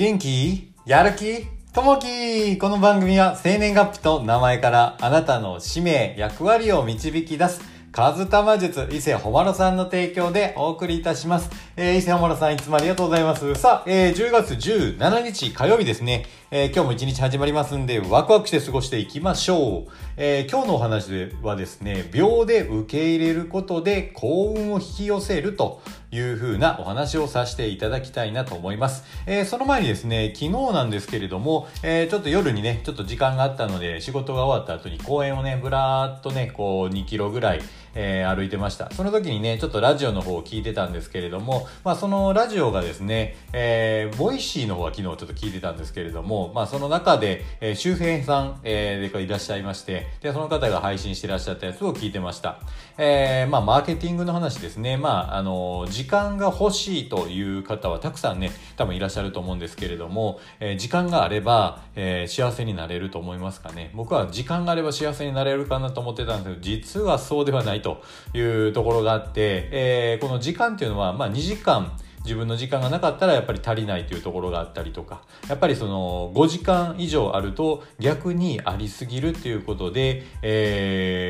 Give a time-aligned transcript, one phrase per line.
[0.00, 0.72] 元気？
[0.86, 1.44] やる気？
[1.74, 7.60] ともきこの番組は生年月日と名前からあなたの使命、役割を導き出す、
[7.92, 11.50] カズタマ術、伊勢ほまろさんの提供でお送りいたします。
[11.76, 13.54] えー、伊勢ほまろさんいつもありがとうございます。
[13.56, 16.24] さあ、えー、10月17日火曜日ですね。
[16.52, 19.92] えー、今日も一日始まりますんで、ワクワクして過ごしていきましょう。
[20.16, 29.04] えー、今日のお話はですね、秒で受け入れることで幸運を引き寄せるという風なお話をさせていただきたいなと思います。
[29.26, 37.60] えー、その前にですね、昨日なんですけれども、え、ちょっと夜にね、ちょっと時間があったので、仕事が終わった後に公園をね、ぶらーっとね、こう2キロぐらい、
[37.94, 38.90] えー、歩いてました。
[38.90, 52.58] その時にね、ちょっとラジオの方を聞いてたんですけれども、まあそのラジオがですね、えー、 Voicy の方は昨日ちょっと聞いてたんですけれども、まあその中で、えー、周平さん、えー、でいらっしゃいまして、で、その方が配信してらっしゃったやつを聞いてました。
[52.98, 54.96] えー、まあマーケティングの話ですね。
[54.96, 63.90] まあ、あの、時間が欲しいという方はたくさんね、多分いらっしゃると思うんですけれども、えー、時間があれば、えー、幸せになれると思いますかね。
[63.94, 68.02] 僕は時間があれば幸せになれるかなと思ってたんですけど、実はそうではないと
[68.34, 71.92] いうところがあって、えー、この時間っていうのは、まあ2時間、
[72.24, 81.29] 自分の時間がなかったらやっぱり足りないというところがあったりとかやっぱりその5時間以上あると逆にありすぎるっていうことで、え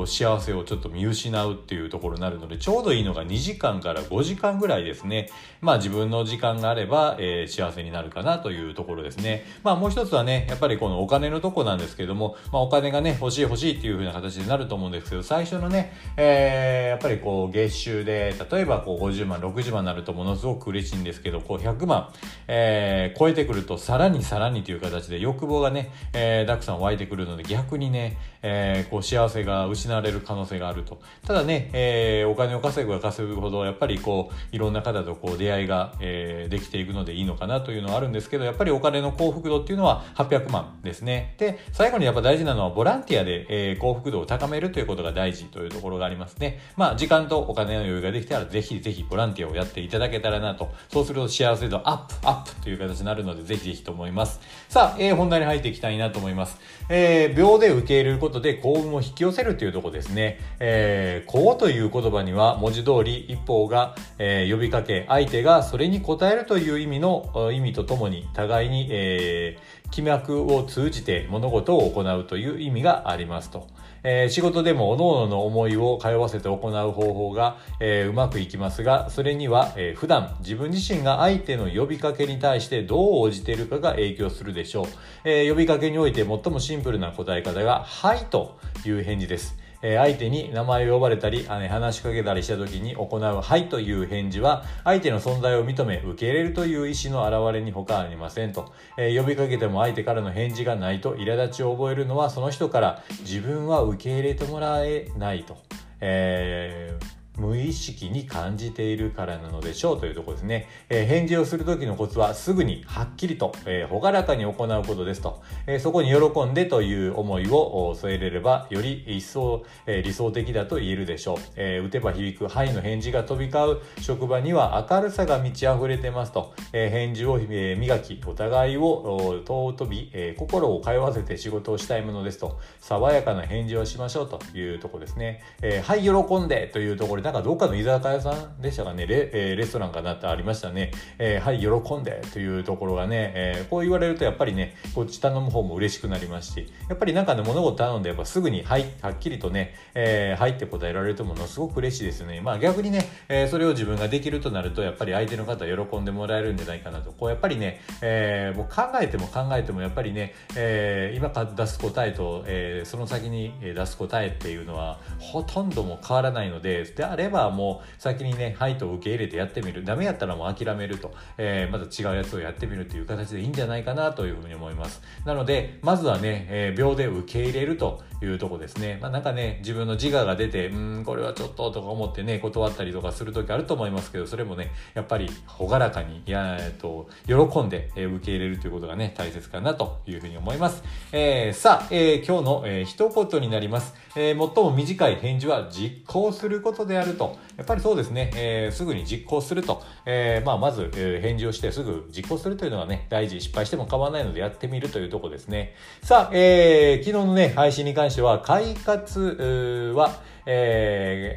[0.00, 5.28] こう幸せをちょっと見失うっていうところになるのでちょうどいいのが2時間から5時間ぐらいですね。
[5.60, 9.44] まあ自分の時間があれば、えー、幸せになるかなというところですね。
[9.62, 22.08] まあもう一つはねやっぱりこのお金のとこなんですけども、まあ、お金がね欲しい欲しいっていう風な形になると思うんですけど最初のね、えー、やっぱりこう月収で例えばこう50万60万になるとものすごく嬉しいんですけど、こう100万、
[22.48, 31.00] えー、超えてくるとさらにさらにという形で欲望がね、えー、たくさん湧いてくるので逆にね、えー、こう幸せが失われる可能性があると。
[31.26, 41.34] ただね、えー、お金を稼ぐが稼ぐほど、やっぱりこう、いろんな方とこう出会いが、えー、できていくのでいいのかなというのはあるんですけど、やっぱりお金の幸福度っていうのは800万ですね。
[41.38, 46.60] で、最後にやっぱ大事なのはボランティアで、えー、幸福度を高めるということが大事というところがありますね。
[46.76, 50.70] まあ、時間とお金の余裕ができたら、ぜひぜひボランティアをやっていただけたらなと。
[50.88, 54.40] そうすると幸せ度アップ、アップという形になるので、ぜひぜひと思います。
[54.68, 56.58] さあ、えー、本題に入っていきたいなと思います。
[56.88, 60.38] えー、秒で受け入れることで幸運を引き寄せるというとこですね。
[60.58, 73.66] えー、こうという言葉には文字通り一方が、えー、呼びかけ、相手がそれに応えるという意味の、意味とともに、互いに、えー、気脈を通じて物事を行うという意味がありますと。
[74.02, 84.86] えー、仕事でも各々の思いを通わせて行う方法が、えー、うまくいきますが、それには、えー、普段自分自身が相手の呼びかけに対してどう応じているかが影響するでしょう。
[85.24, 89.59] え呼びかけにおいて最もシンプルな答え方が、はいという返事です。
[89.82, 98.72] え相手に名前を呼ばれたり、話しかけたりした時に行うはいという返事は、相手の存在を認め、受け入れるという意思の表れに他ありませんと。
[98.96, 105.56] え呼びかけても相手からの返事がないと苛立ちを覚えるのは、その人から自分は受け入れてもらえないと。
[106.00, 110.68] えー無意識に感じているからなのでしょうというところですね。
[110.88, 121.38] えー、返事をするときのコツはすぐにはっきりと、えー、ほがらかに行うことですと、えー、そこに喜んでという思いを添えれればより一層、え理想的だと言えるでしょう。
[121.56, 135.42] え打てば響くはいの返事が飛び交う職場には明るさが満ち溢れてますと、え返事を、え磨き、お互いを尊び、え心を通わせて仕事をしたいものですと、爽やかな返事をしましょうというところですね。
[135.62, 140.90] えはい、喜んでというところでなんかどっかの居酒屋さんでしたかね、レ,、えー、レストランかなってありましたね。
[141.18, 152.40] えー、はい、喜んでというところがね、えー、こう言われるとやっぱりね、こっち頼む方も嬉しくなりますし、やっぱりなんかね、物事頼んでやっぱすぐに、はい、はっきりとね、えー、はいって答えられるとものすごく嬉しいですね。
[152.40, 157.12] まあ逆にね、えー、それを自分ができるとなると、やっぱり相手の方喜んでもらえるんじゃないかなと。
[157.12, 169.84] こうやっぱりね、えー、もう考えても考えてもやっぱりね、えー、今出す答えと、えー、その先に出す答えっていうのはほとんども変わらないので、であればもう先にね、はいと受け入れてやってみる。
[169.84, 171.12] ダメやったらもう諦めると。
[171.38, 175.02] えー、また違うやつをやってみるという形でいいんじゃないかなというふうに思います。
[175.24, 178.98] なので、まずはね、えー、秒で受け入れるというとこですね。
[179.00, 185.28] まあなんかね、自分の自我が出て、うん、これはちょっととか思ってね、断ったりとかする時あると思いますけど、それもね、やっぱり
[185.58, 190.82] 朗らかに、いや、えっと、喜んで、受け入れるということがね、大切かなというふうに思います。
[191.12, 193.94] えー、さあ、えー、今日の、えー、一言になります。
[194.16, 197.36] えー、最も短い返事は実行することであやると。
[197.56, 199.82] やっぱりそうですね、えー、すぐに実行すると。
[200.06, 203.40] えー、まあ、まず、え、返事をしてすぐ実行するというのがね、大事。
[203.40, 205.74] 失敗しても構わないのでやってみるというとこですね。
[206.02, 211.34] さあ、えー、昨日のね、配信に関しては、快活は、え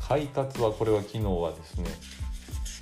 [0.00, 2.17] ー、快活は、これは昨日はですね、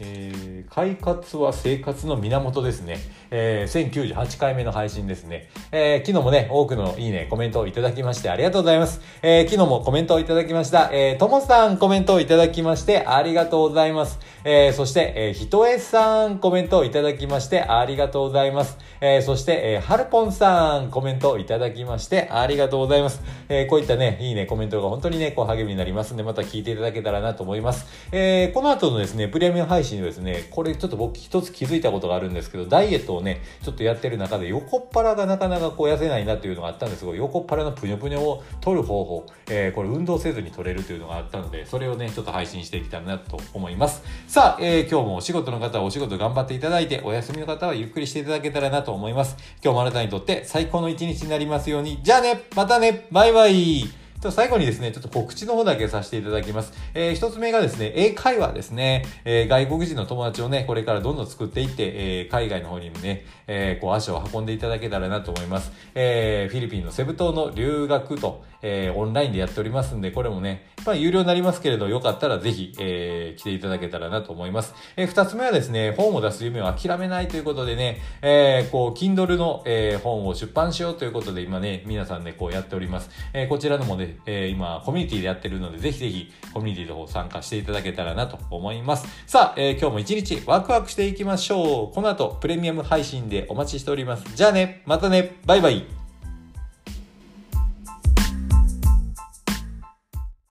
[0.01, 2.99] えー、快活は生活の源ですね。
[3.31, 5.49] えー、1098回目の配信ですね。
[5.73, 9.01] えー、昨日もね、多くのいいね、コメントをいただきましてありがとうございます。
[9.23, 10.91] えー、昨日もコメントをいただきました。
[10.93, 14.19] えー、ともさんコメントをいただきましてありがとうございます。
[14.45, 18.79] えー、そして、えー、ひとえさんコメントをいただきましてありがとうございます。
[19.01, 23.23] えー、そして、えー、はるぽんさんコメントをいただきましてありがとうございます。
[23.49, 27.87] えー、こういったね、いいね、コメントが本当にね、こう励みになりますんで、また聞いていただけたらなと思います。
[28.13, 44.03] えー、この後のですね、プレミアム配信でですね、これちょっと僕一つ気づいたことがあるんですけど、ダイエットをね、ちょっとやってる中で横っ腹がなかなかこう痩せないなっていうのがあったんですが、横っ腹のぷにょぷにょを取る方法、えー、これ運動せずに取れるというのがあったので、それをね、ちょっと配信していきたいなと思います。
[44.27, 49.37] さあ、えー、今日もお仕事の方はお仕事頑張っていただいて、お休みの方はゆっくりしていただけたらなと思います。
[49.63, 52.01] 今日もあなたにとって最高の一日になりますように。
[52.03, 56.73] じゃあねまたねバイバイと最後にですね、ちょっと告知の方だけさせていただきます。
[56.95, 59.05] えー、一つ目がですね、英会話ですね。
[59.25, 65.73] えー、外国人の友達をね、これからどんどん作っていって、えー、海外の方にもね、えー、こう足を運んでいただけたらなと思います。
[65.95, 74.75] えー、フィリピンのセブ島の留学と、えー、オンラインでやっておりますんで、これもね、まあ、有料になりますけれど、よかったらぜひ、えー、来ていただけたらなと思います。
[74.97, 83.11] えー、二つ目はですね、本を出す夢を諦めないということでね、えー、こう、Kindle の、えー、本を出版しようということで、今ね、皆さんね、こうやっております。
[83.33, 89.07] えー、こちらのもね、えー、今、コミュニティでやってるので、ぜひぜひ、コミュニティの方参加していただけたらなと思います。
[89.27, 91.95] さあ、えー、今日も一日ワクワクしていきましょう。
[91.95, 94.25] この後、プレミアム配信でお待ちしております。
[94.35, 96.06] じゃあね、またね、バイバイ。